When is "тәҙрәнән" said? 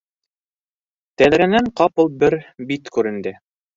1.21-1.69